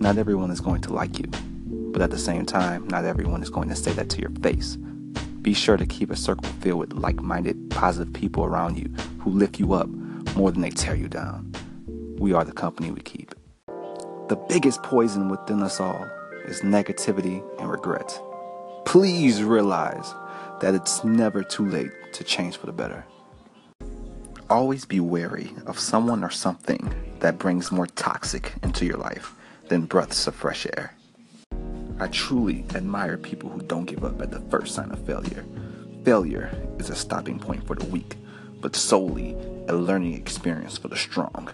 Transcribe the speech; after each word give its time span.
Not 0.00 0.16
everyone 0.16 0.52
is 0.52 0.60
going 0.60 0.80
to 0.82 0.92
like 0.92 1.18
you, 1.18 1.26
but 1.92 2.00
at 2.00 2.12
the 2.12 2.18
same 2.18 2.46
time, 2.46 2.86
not 2.86 3.04
everyone 3.04 3.42
is 3.42 3.50
going 3.50 3.68
to 3.68 3.74
say 3.74 3.90
that 3.94 4.08
to 4.10 4.20
your 4.20 4.30
face. 4.42 4.76
Be 5.42 5.52
sure 5.52 5.76
to 5.76 5.86
keep 5.86 6.12
a 6.12 6.16
circle 6.16 6.48
filled 6.60 6.78
with 6.78 6.92
like 6.92 7.20
minded, 7.20 7.68
positive 7.70 8.12
people 8.12 8.44
around 8.44 8.78
you 8.78 8.88
who 9.18 9.30
lift 9.30 9.58
you 9.58 9.72
up 9.72 9.88
more 10.36 10.52
than 10.52 10.60
they 10.60 10.70
tear 10.70 10.94
you 10.94 11.08
down. 11.08 11.52
We 12.16 12.32
are 12.32 12.44
the 12.44 12.52
company 12.52 12.92
we 12.92 13.00
keep. 13.00 13.34
The 14.28 14.36
biggest 14.48 14.84
poison 14.84 15.28
within 15.28 15.64
us 15.64 15.80
all 15.80 16.08
is 16.44 16.60
negativity 16.60 17.42
and 17.58 17.68
regret. 17.68 18.20
Please 18.84 19.42
realize 19.42 20.14
that 20.60 20.76
it's 20.76 21.02
never 21.02 21.42
too 21.42 21.66
late 21.66 21.90
to 22.12 22.22
change 22.22 22.56
for 22.56 22.66
the 22.66 22.72
better. 22.72 23.04
Always 24.48 24.84
be 24.84 25.00
wary 25.00 25.50
of 25.66 25.76
someone 25.76 26.22
or 26.22 26.30
something 26.30 26.94
that 27.18 27.40
brings 27.40 27.72
more 27.72 27.88
toxic 27.88 28.52
into 28.62 28.86
your 28.86 28.96
life 28.96 29.34
than 29.68 29.82
breaths 29.82 30.26
of 30.26 30.34
fresh 30.34 30.66
air. 30.76 30.94
I 32.00 32.06
truly 32.08 32.64
admire 32.74 33.16
people 33.16 33.50
who 33.50 33.60
don't 33.62 33.84
give 33.84 34.04
up 34.04 34.20
at 34.22 34.30
the 34.30 34.40
first 34.50 34.74
sign 34.74 34.90
of 34.90 35.04
failure. 35.04 35.44
Failure 36.04 36.50
is 36.78 36.90
a 36.90 36.96
stopping 36.96 37.38
point 37.38 37.66
for 37.66 37.74
the 37.74 37.86
weak, 37.86 38.16
but 38.60 38.76
solely 38.76 39.36
a 39.68 39.74
learning 39.74 40.14
experience 40.14 40.78
for 40.78 40.88
the 40.88 40.96
strong. 40.96 41.50